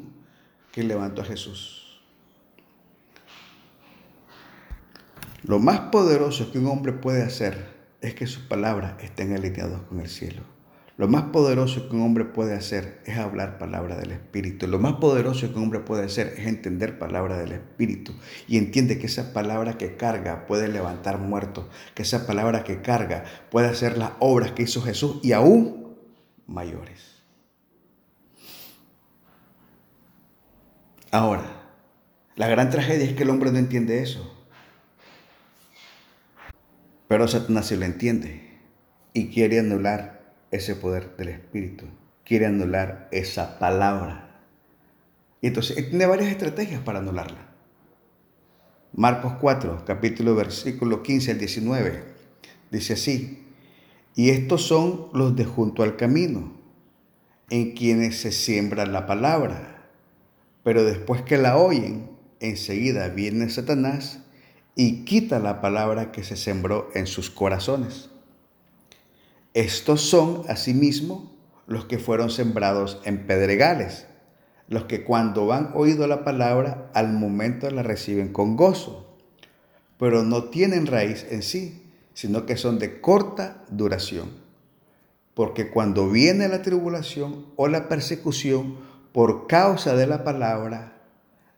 que 0.72 0.84
levantó 0.84 1.22
a 1.22 1.26
Jesús. 1.26 2.02
Lo 5.44 5.60
más 5.60 5.80
poderoso 5.92 6.52
que 6.52 6.60
un 6.60 6.68
hombre 6.68 6.94
puede 6.94 7.22
hacer 7.22 7.76
es 8.02 8.16
que 8.16 8.28
sus 8.28 8.44
palabras 8.44 8.96
estén 9.04 9.34
alineadas 9.34 9.82
con 9.82 10.00
el 10.00 10.08
cielo. 10.08 10.42
Lo 10.98 11.10
más 11.10 11.24
poderoso 11.24 11.90
que 11.90 11.96
un 11.98 12.04
hombre 12.04 12.24
puede 12.24 12.54
hacer 12.54 13.02
es 13.06 13.18
hablar 13.18 13.58
palabra 13.58 13.98
del 13.98 14.12
Espíritu. 14.12 14.68
Lo 14.68 14.80
más 14.80 14.94
poderoso 14.94 15.52
que 15.52 15.58
un 15.58 15.66
hombre 15.66 15.82
puede 15.82 16.06
hacer 16.06 16.34
es 16.38 16.48
entender 16.48 16.98
palabra 16.98 17.38
del 17.38 17.52
Espíritu. 17.52 18.14
Y 18.48 18.58
entiende 18.58 18.98
que 18.98 19.08
esa 19.08 19.34
palabra 19.34 19.78
que 19.78 19.98
carga 19.98 20.46
puede 20.48 20.70
levantar 20.70 21.20
muertos. 21.20 21.66
Que 21.94 22.04
esa 22.04 22.26
palabra 22.26 22.64
que 22.64 22.82
carga 22.82 23.26
puede 23.52 23.68
hacer 23.68 23.98
las 23.98 24.12
obras 24.20 24.54
que 24.54 24.64
hizo 24.64 24.82
Jesús 24.82 25.20
y 25.22 25.34
aún 25.34 25.98
mayores. 26.48 27.15
Ahora, 31.16 31.46
la 32.36 32.50
gran 32.50 32.70
tragedia 32.70 33.06
es 33.06 33.14
que 33.14 33.24
el 33.24 33.30
hombre 33.30 33.50
no 33.50 33.58
entiende 33.58 34.04
eso. 34.04 34.36
Pero 37.08 37.26
Satanás 37.30 37.68
sí 37.68 37.78
lo 37.78 37.86
entiende 37.86 38.60
y 39.14 39.30
quiere 39.30 39.60
anular 39.60 40.34
ese 40.52 40.76
poder 40.76 41.16
del 41.16 41.30
Espíritu, 41.30 41.86
quiere 42.26 42.48
anular 42.48 43.08
esa 43.14 43.60
palabra. 43.60 44.42
Y 45.40 45.48
entonces 45.48 45.78
él 45.78 45.88
tiene 45.88 46.06
varias 46.06 46.32
estrategias 46.32 46.82
para 46.82 47.00
anularla. 47.00 47.48
Marcos 48.92 49.36
4, 49.40 49.86
capítulo 49.88 50.36
versículo 50.36 51.02
15 51.02 51.32
al 51.32 51.40
19, 51.40 52.04
dice 52.72 52.92
así, 52.92 53.46
y 54.16 54.32
estos 54.32 54.68
son 54.68 55.08
los 55.14 55.34
de 55.34 55.46
junto 55.46 55.82
al 55.82 55.96
camino, 55.96 56.52
en 57.50 57.74
quienes 57.74 58.20
se 58.20 58.34
siembra 58.34 58.86
la 58.86 59.08
palabra 59.08 59.75
pero 60.66 60.84
después 60.84 61.22
que 61.22 61.38
la 61.38 61.58
oyen, 61.58 62.10
enseguida 62.40 63.10
viene 63.10 63.52
Satanás 63.52 64.22
y 64.74 65.06
quita 65.06 65.38
la 65.38 65.62
palabra 65.62 66.12
que 66.12 66.24
se 66.24 66.36
sembró 66.36 66.90
en 66.96 67.06
sus 67.06 67.30
corazones. 67.30 68.10
Estos 69.54 70.02
son, 70.02 70.42
asimismo, 70.50 71.32
los 71.68 71.86
que 71.86 72.00
fueron 72.00 72.32
sembrados 72.32 73.00
en 73.06 73.28
pedregales, 73.28 74.08
los 74.68 74.86
que 74.86 75.04
cuando 75.04 75.54
han 75.54 75.70
oído 75.76 76.08
la 76.08 76.24
palabra, 76.24 76.90
al 76.96 77.14
momento 77.14 77.70
la 77.70 77.84
reciben 77.84 78.34
con 78.34 78.56
gozo, 78.58 79.16
pero 80.00 80.24
no 80.24 80.46
tienen 80.46 80.88
raíz 80.88 81.28
en 81.30 81.44
sí, 81.44 81.84
sino 82.16 82.48
que 82.48 82.58
son 82.58 82.80
de 82.80 83.02
corta 83.02 83.64
duración. 83.70 84.32
Porque 85.36 85.70
cuando 85.70 86.10
viene 86.10 86.48
la 86.48 86.64
tribulación 86.64 87.46
o 87.56 87.68
la 87.68 87.88
persecución, 87.88 88.95
por 89.16 89.48
causa 89.48 89.96
de 89.96 90.08
la 90.08 90.26
palabra, 90.26 90.92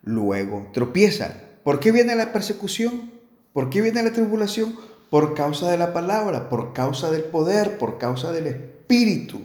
luego 0.03 0.67
tropiezan. 0.73 1.41
¿Por 1.63 1.79
qué 1.79 1.91
viene 1.91 2.13
la 2.13 2.31
persecución? 2.31 3.11
¿Por 3.51 3.71
qué 3.71 3.81
viene 3.81 4.03
la 4.03 4.13
tribulación? 4.13 4.75
Por 5.09 5.33
causa 5.33 5.71
de 5.71 5.77
la 5.79 5.91
palabra, 5.91 6.49
por 6.49 6.73
causa 6.73 7.09
del 7.09 7.23
poder, 7.23 7.79
por 7.79 7.97
causa 7.97 8.31
del 8.31 8.45
espíritu, 8.45 9.41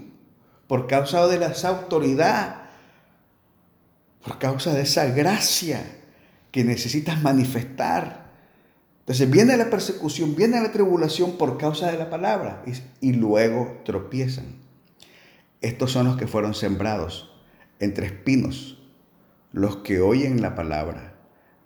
por 0.66 0.88
causa 0.88 1.26
de 1.26 1.42
esa 1.42 1.69
autoridad, 1.71 2.64
por 4.23 4.38
causa 4.38 4.75
de 4.75 4.83
esa 4.83 5.07
gracia 5.07 5.83
que 6.50 6.64
necesitas 6.64 7.23
manifestar. 7.23 8.26
Entonces 9.00 9.31
viene 9.31 9.57
la 9.57 9.71
persecución, 9.71 10.37
viene 10.37 10.61
la 10.61 10.71
tribulación 10.71 11.38
por 11.38 11.57
causa 11.57 11.90
de 11.90 11.97
la 11.97 12.11
palabra 12.11 12.62
y, 12.66 13.09
y 13.09 13.12
luego 13.14 13.81
tropiezan. 13.87 14.57
Estos 15.62 15.92
son 15.92 16.09
los 16.09 16.19
que 16.19 16.26
fueron 16.26 16.52
sembrados 16.52 17.31
entre 17.79 18.07
espinos 18.07 18.79
los 19.52 19.79
que 19.79 20.00
oyen 20.00 20.41
la 20.41 20.55
palabra, 20.55 21.14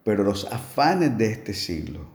pero 0.05 0.25
los 0.25 0.51
afanes 0.53 1.17
de 1.19 1.31
este 1.31 1.55
siglo 1.55 2.09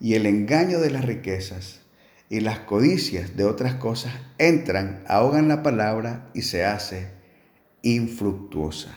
y 0.00 0.14
el 0.14 0.26
engaño 0.26 0.80
de 0.80 0.90
las 0.90 1.04
riquezas 1.04 1.82
y 2.28 2.40
las 2.40 2.60
codicias 2.60 3.36
de 3.36 3.44
otras 3.44 3.74
cosas 3.74 4.12
entran, 4.38 5.04
ahogan 5.06 5.48
la 5.48 5.62
palabra 5.62 6.30
y 6.34 6.42
se 6.42 6.64
hace 6.64 7.10
infructuosa. 7.82 8.94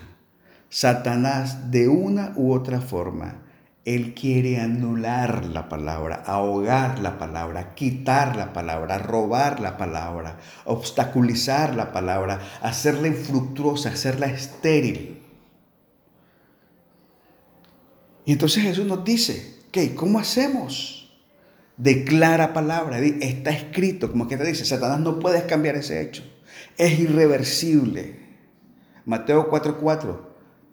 Satanás 0.69 1.71
de 1.71 1.87
una 1.87 2.33
u 2.35 2.53
otra 2.53 2.81
forma 2.81 3.43
él 3.87 4.13
quiere 4.13 4.59
anular 4.59 5.45
la 5.45 5.69
palabra, 5.69 6.21
ahogar 6.25 6.99
la 6.99 7.17
palabra, 7.17 7.73
quitar 7.73 8.35
la 8.35 8.51
palabra, 8.51 8.97
robar 8.97 9.61
la 9.61 9.77
palabra, 9.77 10.39
obstaculizar 10.65 11.73
la 11.73 11.93
palabra, 11.93 12.41
hacerla 12.61 13.07
infructuosa, 13.07 13.87
hacerla 13.87 14.25
estéril. 14.25 15.21
Y 18.25 18.33
entonces 18.33 18.61
Jesús 18.61 18.85
nos 18.85 19.05
dice, 19.05 19.55
¿qué? 19.71 19.95
¿Cómo 19.95 20.19
hacemos? 20.19 21.17
Declara 21.77 22.51
palabra, 22.51 22.99
está 22.99 23.51
escrito, 23.51 24.11
como 24.11 24.27
que 24.27 24.35
te 24.35 24.43
dice, 24.43 24.65
Satanás 24.65 24.99
no 24.99 25.17
puedes 25.17 25.43
cambiar 25.43 25.77
ese 25.77 26.01
hecho, 26.01 26.23
es 26.77 26.99
irreversible. 26.99 28.19
Mateo 29.05 29.49
4:4 29.49 30.26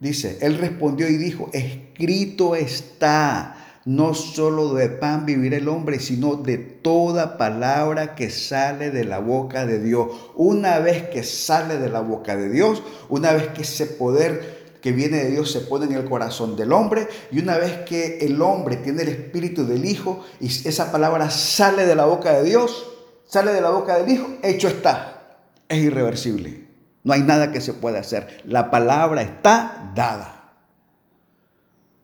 Dice, 0.05 0.37
él 0.43 0.59
respondió 0.59 1.09
y 1.09 1.17
dijo, 1.17 1.49
escrito 1.55 2.57
está, 2.57 3.79
No 3.87 4.13
solo 4.13 4.75
de 4.75 4.91
pan 4.91 5.25
vivirá 5.25 5.57
el 5.57 5.67
hombre, 5.67 5.99
sino 5.99 6.35
de 6.35 6.59
toda 6.59 7.39
palabra 7.39 8.15
que 8.15 8.29
sale 8.29 8.91
de 8.91 9.05
la 9.05 9.21
boca 9.21 9.65
de 9.65 9.83
Dios. 9.83 10.09
Una 10.35 10.79
vez 10.79 11.09
que 11.09 11.23
sale 11.23 11.79
de 11.79 11.89
la 11.89 12.01
boca 12.01 12.37
de 12.37 12.51
Dios, 12.51 12.83
una 13.09 13.33
vez 13.33 13.49
que 13.55 13.63
ese 13.63 13.87
poder 13.87 14.75
que 14.83 14.93
viene 14.93 15.25
de 15.25 15.31
Dios 15.31 15.51
se 15.51 15.61
pone 15.61 15.87
en 15.87 15.95
el 15.95 16.05
corazón 16.05 16.55
del 16.55 16.75
hombre 16.75 17.09
y 17.33 17.39
una 17.39 17.57
vez 17.57 17.79
que 17.87 18.19
el 18.19 18.43
hombre 18.43 18.77
tiene 18.77 19.05
el 19.05 19.09
espíritu 19.09 19.67
del 19.67 19.87
Hijo 19.87 20.23
y 20.39 20.49
esa 20.49 20.93
palabra 20.93 21.31
sale 21.31 21.87
de 21.87 21.95
la 21.95 22.05
boca 22.05 22.35
de 22.35 22.45
Dios, 22.45 22.93
sale 23.27 23.55
de 23.55 23.63
la 23.63 23.71
boca 23.71 23.97
del 23.97 24.11
Hijo, 24.11 24.29
hecho 24.43 24.69
está. 24.69 25.39
Es 25.67 25.79
irreversible. 25.79 26.64
No 27.05 27.13
hay 27.13 27.23
nada 27.23 27.53
que 27.53 27.61
se 27.61 27.75
pueda 27.75 28.01
hacer. 28.01 28.43
La 28.45 28.71
palabra 28.71 29.23
está 29.23 29.93
dada. 29.95 30.45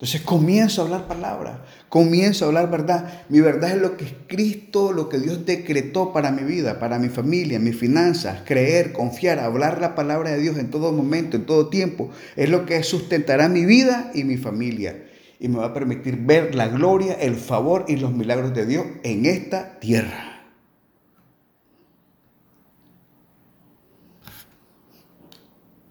Entonces 0.01 0.23
comienzo 0.23 0.81
a 0.81 0.85
hablar 0.87 1.09
palabra, 1.09 1.67
comienzo 1.91 2.45
a 2.45 2.49
hablar 2.49 2.71
verdad. 2.71 3.25
Mi 3.29 3.41
verdad 3.41 3.73
es 3.73 3.83
lo 3.83 3.99
que 3.99 4.07
es 4.07 4.15
Cristo, 4.29 4.93
lo 4.93 5.11
que 5.11 5.19
Dios 5.19 5.45
decretó 5.45 6.15
para 6.15 6.31
mi 6.31 6.43
vida, 6.43 6.79
para 6.79 6.99
mi 6.99 7.11
familia, 7.11 7.59
mis 7.59 7.77
finanzas, 7.77 8.41
creer, 8.47 8.95
confiar, 8.95 9.39
hablar 9.39 9.79
la 9.79 9.95
palabra 9.95 10.31
de 10.31 10.41
Dios 10.41 10.57
en 10.57 10.71
todo 10.71 10.91
momento, 10.93 11.37
en 11.37 11.45
todo 11.45 11.69
tiempo. 11.69 12.09
Es 12.35 12.49
lo 12.49 12.65
que 12.65 12.83
sustentará 12.83 13.51
mi 13.51 13.67
vida 13.67 14.11
y 14.15 14.25
mi 14.25 14.39
familia. 14.39 15.05
Y 15.39 15.49
me 15.49 15.59
va 15.59 15.67
a 15.67 15.75
permitir 15.75 16.17
ver 16.17 16.55
la 16.55 16.69
gloria, 16.69 17.13
el 17.21 17.37
favor 17.37 17.85
y 17.87 17.97
los 17.97 18.13
milagros 18.13 18.55
de 18.55 18.65
Dios 18.65 18.87
en 19.03 19.27
esta 19.27 19.81
tierra. 19.81 20.30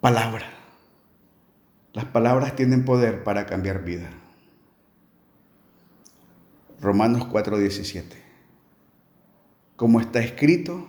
Palabra. 0.00 0.46
Las 1.92 2.06
palabras 2.06 2.56
tienen 2.56 2.86
poder 2.86 3.22
para 3.22 3.44
cambiar 3.44 3.84
vida. 3.84 4.08
Romanos 6.80 7.26
4:17. 7.26 8.16
Como 9.76 10.00
está 10.00 10.20
escrito, 10.20 10.88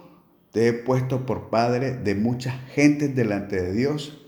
te 0.52 0.70
he 0.70 0.74
puesto 0.74 1.26
por 1.26 1.50
padre 1.50 1.92
de 1.92 2.16
muchas 2.16 2.56
gentes 2.70 3.14
delante 3.14 3.62
de 3.62 3.74
Dios, 3.74 4.26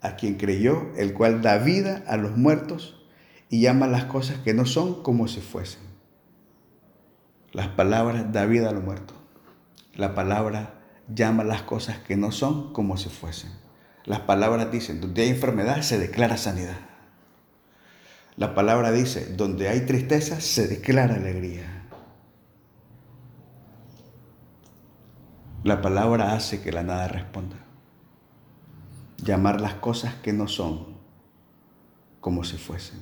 a 0.00 0.16
quien 0.16 0.34
creyó, 0.38 0.90
el 0.96 1.14
cual 1.14 1.40
da 1.40 1.58
vida 1.58 2.02
a 2.08 2.16
los 2.16 2.36
muertos 2.36 3.06
y 3.48 3.60
llama 3.60 3.86
las 3.86 4.06
cosas 4.06 4.38
que 4.38 4.54
no 4.54 4.66
son 4.66 5.04
como 5.04 5.28
si 5.28 5.40
fuesen. 5.40 5.82
Las 7.52 7.68
palabras 7.68 8.32
da 8.32 8.44
vida 8.46 8.70
a 8.70 8.72
los 8.72 8.82
muertos. 8.82 9.16
La 9.94 10.16
palabra 10.16 10.80
llama 11.06 11.44
las 11.44 11.62
cosas 11.62 11.98
que 11.98 12.16
no 12.16 12.32
son 12.32 12.72
como 12.72 12.96
si 12.96 13.08
fuesen. 13.08 13.65
Las 14.06 14.20
palabras 14.20 14.70
dicen, 14.70 15.00
donde 15.00 15.22
hay 15.22 15.30
enfermedad 15.30 15.82
se 15.82 15.98
declara 15.98 16.36
sanidad. 16.36 16.78
La 18.36 18.54
palabra 18.54 18.92
dice, 18.92 19.34
donde 19.34 19.68
hay 19.68 19.80
tristeza 19.80 20.40
se 20.40 20.68
declara 20.68 21.16
alegría. 21.16 21.84
La 25.64 25.80
palabra 25.82 26.34
hace 26.34 26.62
que 26.62 26.70
la 26.70 26.84
nada 26.84 27.08
responda. 27.08 27.56
Llamar 29.16 29.60
las 29.60 29.74
cosas 29.74 30.14
que 30.14 30.32
no 30.32 30.46
son 30.46 30.96
como 32.20 32.44
si 32.44 32.56
fuesen. 32.56 33.00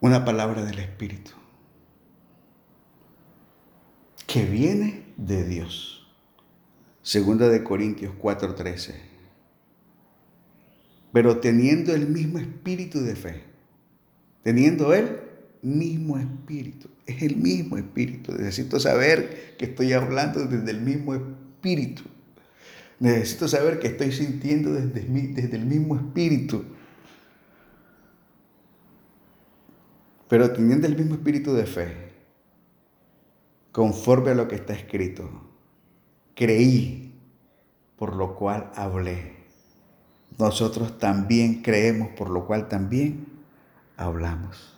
Una 0.00 0.24
palabra 0.24 0.64
del 0.64 0.80
Espíritu 0.80 1.30
que 4.26 4.44
viene 4.44 5.12
de 5.16 5.44
Dios. 5.44 6.01
Segunda 7.02 7.48
de 7.48 7.64
Corintios 7.64 8.14
4:13. 8.16 8.94
Pero 11.12 11.40
teniendo 11.40 11.94
el 11.94 12.06
mismo 12.06 12.38
espíritu 12.38 13.00
de 13.00 13.16
fe, 13.16 13.42
teniendo 14.42 14.94
el 14.94 15.20
mismo 15.62 16.16
espíritu, 16.16 16.88
es 17.04 17.22
el 17.22 17.36
mismo 17.36 17.76
espíritu. 17.76 18.32
Necesito 18.32 18.78
saber 18.78 19.56
que 19.58 19.66
estoy 19.66 19.92
hablando 19.92 20.46
desde 20.46 20.70
el 20.70 20.80
mismo 20.80 21.14
espíritu. 21.14 22.04
Necesito 23.00 23.48
saber 23.48 23.80
que 23.80 23.88
estoy 23.88 24.12
sintiendo 24.12 24.72
desde, 24.72 25.00
desde 25.02 25.56
el 25.56 25.66
mismo 25.66 25.96
espíritu. 25.96 26.64
Pero 30.28 30.52
teniendo 30.52 30.86
el 30.86 30.96
mismo 30.96 31.16
espíritu 31.16 31.52
de 31.52 31.66
fe, 31.66 32.12
conforme 33.72 34.30
a 34.30 34.34
lo 34.34 34.46
que 34.46 34.54
está 34.54 34.72
escrito 34.72 35.52
creí, 36.34 37.01
por 38.02 38.16
lo 38.16 38.34
cual 38.34 38.72
hablé. 38.74 39.36
Nosotros 40.36 40.98
también 40.98 41.62
creemos, 41.62 42.08
por 42.16 42.30
lo 42.30 42.48
cual 42.48 42.66
también 42.66 43.28
hablamos. 43.96 44.76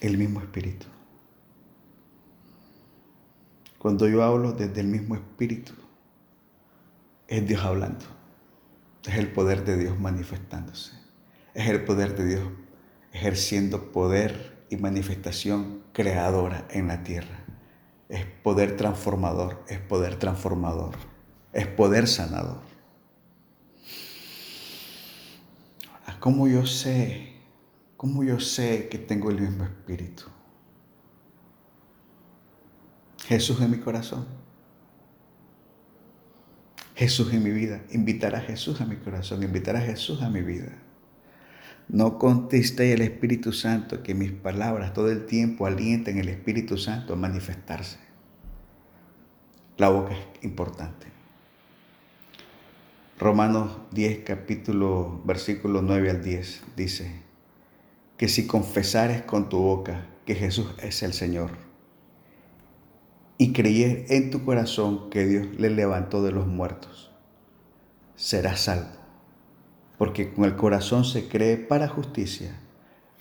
El 0.00 0.16
mismo 0.16 0.40
espíritu. 0.40 0.86
Cuando 3.78 4.08
yo 4.08 4.22
hablo 4.22 4.52
desde 4.52 4.80
el 4.80 4.86
mismo 4.86 5.16
espíritu, 5.16 5.74
es 7.26 7.46
Dios 7.46 7.62
hablando. 7.62 8.06
Es 9.06 9.16
el 9.16 9.30
poder 9.30 9.66
de 9.66 9.76
Dios 9.76 10.00
manifestándose. 10.00 10.92
Es 11.52 11.68
el 11.68 11.84
poder 11.84 12.16
de 12.16 12.24
Dios 12.24 12.48
ejerciendo 13.12 13.92
poder 13.92 14.64
y 14.70 14.78
manifestación 14.78 15.82
creadora 15.92 16.66
en 16.70 16.88
la 16.88 17.02
tierra 17.02 17.44
es 18.08 18.24
poder 18.24 18.76
transformador, 18.76 19.62
es 19.68 19.78
poder 19.78 20.16
transformador, 20.16 20.94
es 21.52 21.66
poder 21.66 22.06
sanador. 22.06 22.68
¿Cómo 26.20 26.48
yo 26.48 26.66
sé? 26.66 27.32
¿Cómo 27.96 28.24
yo 28.24 28.40
sé 28.40 28.88
que 28.88 28.98
tengo 28.98 29.30
el 29.30 29.40
mismo 29.40 29.64
espíritu? 29.64 30.24
Jesús 33.26 33.60
en 33.60 33.70
mi 33.70 33.78
corazón. 33.78 34.26
Jesús 36.94 37.32
en 37.32 37.42
mi 37.44 37.50
vida. 37.50 37.82
Invitar 37.92 38.34
a 38.34 38.40
Jesús 38.40 38.80
a 38.80 38.84
mi 38.84 38.96
corazón, 38.96 39.42
invitar 39.42 39.76
a 39.76 39.80
Jesús 39.80 40.22
a 40.22 40.30
mi 40.30 40.42
vida. 40.42 40.72
No 41.88 42.18
conteste 42.18 42.92
el 42.92 43.00
Espíritu 43.00 43.52
Santo 43.52 44.02
que 44.02 44.14
mis 44.14 44.32
palabras 44.32 44.92
todo 44.92 45.10
el 45.10 45.24
tiempo 45.24 45.66
alienten 45.66 46.18
el 46.18 46.28
Espíritu 46.28 46.76
Santo 46.76 47.14
a 47.14 47.16
manifestarse. 47.16 47.98
La 49.76 49.88
boca 49.88 50.12
es 50.12 50.44
importante. 50.44 51.17
Romanos 53.18 53.76
10, 53.90 54.22
capítulo, 54.24 55.20
versículo 55.24 55.82
9 55.82 56.10
al 56.10 56.22
10 56.22 56.62
dice 56.76 57.10
que 58.16 58.28
si 58.28 58.46
confesares 58.46 59.22
con 59.22 59.48
tu 59.48 59.58
boca 59.58 60.06
que 60.24 60.36
Jesús 60.36 60.68
es 60.80 61.02
el 61.02 61.12
Señor 61.12 61.50
y 63.36 63.52
creyeres 63.52 64.10
en 64.12 64.30
tu 64.30 64.44
corazón 64.44 65.10
que 65.10 65.26
Dios 65.26 65.48
le 65.58 65.70
levantó 65.70 66.22
de 66.22 66.30
los 66.30 66.46
muertos, 66.46 67.10
serás 68.14 68.60
salvo 68.60 68.98
porque 69.98 70.32
con 70.32 70.44
el 70.44 70.54
corazón 70.54 71.04
se 71.04 71.28
cree 71.28 71.56
para 71.56 71.88
justicia, 71.88 72.54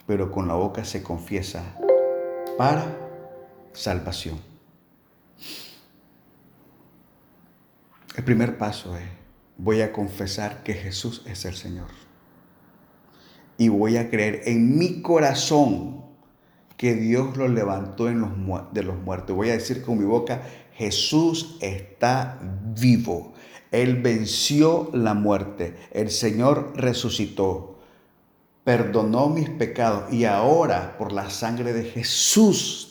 pero 0.06 0.32
con 0.32 0.48
la 0.48 0.54
boca 0.54 0.86
se 0.86 1.02
confiesa 1.02 1.76
para 2.56 2.86
salvación. 3.74 4.40
El 8.16 8.24
primer 8.24 8.60
paso 8.60 8.96
es, 8.96 9.27
voy 9.58 9.82
a 9.82 9.92
confesar 9.92 10.64
que 10.64 10.74
Jesús 10.74 11.24
es 11.26 11.46
el 11.46 11.56
Señor. 11.56 11.88
Y 13.58 13.70
voy 13.70 13.98
a 13.98 14.10
creer 14.10 14.42
en 14.46 14.78
mi 14.78 15.02
corazón 15.02 16.06
que 16.78 16.94
Dios 16.94 17.38
lo 17.38 17.48
levantó 17.48 18.06
de 18.06 18.84
los 18.84 18.98
muertos. 19.00 19.36
Voy 19.36 19.50
a 19.50 19.54
decir 19.54 19.82
con 19.82 19.98
mi 19.98 20.06
boca, 20.06 20.44
Jesús 20.74 21.58
está 21.60 22.40
vivo. 22.80 23.34
Él 23.72 24.02
venció 24.02 24.92
la 24.94 25.16
muerte. 25.16 25.76
El 25.92 26.12
Señor 26.12 26.74
resucitó. 26.76 27.80
Perdonó 28.64 29.30
mis 29.30 29.50
pecados 29.50 30.14
y 30.14 30.26
ahora 30.26 30.98
por 30.98 31.12
la 31.12 31.30
sangre 31.30 31.74
de 31.74 31.84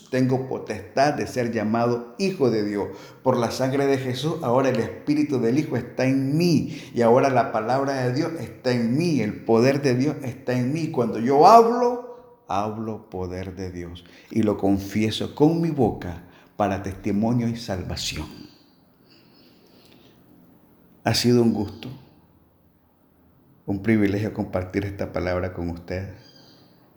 Tengo 0.09 0.47
potestad 0.47 1.13
de 1.13 1.27
ser 1.27 1.51
llamado 1.51 2.15
hijo 2.17 2.49
de 2.49 2.63
Dios. 2.63 2.87
Por 3.23 3.37
la 3.37 3.51
sangre 3.51 3.85
de 3.87 3.97
Jesús 3.97 4.35
ahora 4.41 4.69
el 4.69 4.79
Espíritu 4.79 5.39
del 5.39 5.59
Hijo 5.59 5.75
está 5.75 6.05
en 6.05 6.37
mí 6.37 6.81
y 6.93 7.01
ahora 7.01 7.29
la 7.29 7.51
palabra 7.51 8.05
de 8.05 8.13
Dios 8.13 8.31
está 8.39 8.71
en 8.71 8.97
mí. 8.97 9.19
El 9.19 9.43
poder 9.43 9.81
de 9.81 9.95
Dios 9.95 10.15
está 10.23 10.53
en 10.53 10.71
mí. 10.71 10.91
Cuando 10.91 11.19
yo 11.19 11.45
hablo, 11.47 12.43
hablo 12.47 13.09
poder 13.09 13.55
de 13.55 13.71
Dios 13.71 14.05
y 14.31 14.43
lo 14.43 14.57
confieso 14.57 15.35
con 15.35 15.61
mi 15.61 15.71
boca 15.71 16.23
para 16.55 16.83
testimonio 16.83 17.47
y 17.47 17.57
salvación. 17.57 18.27
Ha 21.03 21.13
sido 21.13 21.41
un 21.41 21.53
gusto, 21.53 21.89
un 23.65 23.81
privilegio 23.81 24.33
compartir 24.33 24.85
esta 24.85 25.13
palabra 25.13 25.53
con 25.53 25.69
ustedes. 25.69 26.15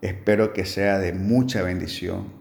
Espero 0.01 0.53
que 0.53 0.65
sea 0.65 0.99
de 0.99 1.13
mucha 1.13 1.63
bendición. 1.63 2.40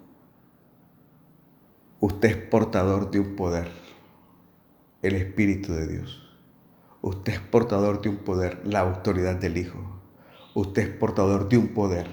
Usted 2.01 2.29
es 2.29 2.37
portador 2.37 3.11
de 3.11 3.19
un 3.19 3.35
poder, 3.35 3.67
el 5.01 5.15
Espíritu 5.15 5.73
de 5.73 5.85
Dios. 5.85 6.29
Usted 7.01 7.33
es 7.33 7.39
portador 7.41 8.01
de 8.01 8.07
un 8.07 8.19
poder, 8.19 8.61
la 8.63 8.79
autoridad 8.79 9.35
del 9.35 9.57
Hijo. 9.57 10.01
usted 10.53 10.83
es 10.83 10.89
portador 10.95 11.49
de 11.49 11.57
un 11.57 11.67
poder 11.69 12.07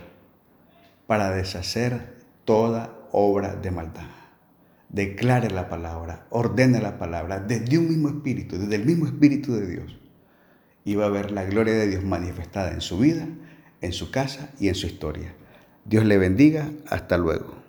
para 1.07 1.31
deshacer 1.31 2.17
toda 2.45 2.99
obra 3.13 3.55
de 3.55 3.71
maldad. 3.71 4.11
Declare 4.89 5.53
la 5.53 5.69
palabra, 5.69 6.27
ordene 6.31 6.81
la 6.81 6.99
palabra 6.99 7.39
desde 7.39 7.79
un 7.79 7.89
mismo 7.89 8.09
espíritu, 8.09 8.59
desde 8.59 8.75
el 8.75 8.87
mismo 8.87 9.07
espíritu 9.07 9.55
de 9.55 9.69
Dios. 9.69 9.97
Y 10.85 10.97
va 10.97 11.07
a 11.07 11.11
ver 11.11 11.31
la 11.31 11.45
gloria 11.45 11.75
de 11.75 11.87
Dios 11.87 12.03
manifestada 12.03 12.73
en 12.73 12.81
su 12.81 12.99
vida, 12.99 13.29
en 13.81 13.93
su 13.93 14.11
casa 14.11 14.51
y 14.59 14.67
en 14.67 14.75
su 14.75 14.89
historia. 14.89 15.33
Dios 15.85 16.05
le 16.05 16.19
bendiga. 16.19 16.69
Hasta 16.89 17.19
luego. 17.19 17.66